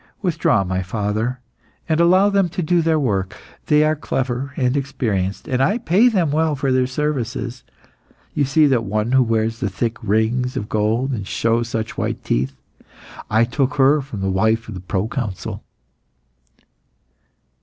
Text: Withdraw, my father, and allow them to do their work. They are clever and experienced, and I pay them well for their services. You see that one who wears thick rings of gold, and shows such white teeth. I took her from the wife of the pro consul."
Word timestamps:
Withdraw, 0.23 0.63
my 0.63 0.81
father, 0.81 1.39
and 1.87 1.99
allow 1.99 2.29
them 2.31 2.49
to 2.49 2.63
do 2.63 2.81
their 2.81 2.99
work. 2.99 3.37
They 3.67 3.83
are 3.83 3.95
clever 3.95 4.51
and 4.55 4.75
experienced, 4.75 5.47
and 5.47 5.61
I 5.61 5.77
pay 5.77 6.07
them 6.09 6.31
well 6.31 6.55
for 6.55 6.71
their 6.71 6.87
services. 6.87 7.63
You 8.33 8.43
see 8.43 8.65
that 8.65 8.83
one 8.83 9.11
who 9.11 9.21
wears 9.21 9.59
thick 9.59 10.01
rings 10.01 10.57
of 10.57 10.69
gold, 10.69 11.11
and 11.11 11.27
shows 11.27 11.69
such 11.69 11.99
white 11.99 12.23
teeth. 12.23 12.53
I 13.29 13.43
took 13.45 13.75
her 13.75 14.01
from 14.01 14.21
the 14.21 14.31
wife 14.31 14.67
of 14.67 14.73
the 14.73 14.79
pro 14.79 15.07
consul." 15.07 15.61